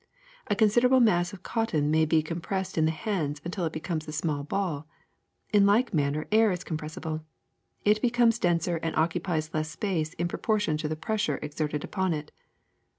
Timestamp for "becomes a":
3.71-4.11